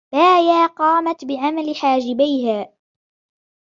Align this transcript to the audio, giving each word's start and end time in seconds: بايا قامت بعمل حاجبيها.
بايا 0.11 0.67
قامت 0.67 1.25
بعمل 1.25 1.75
حاجبيها. 1.75 2.73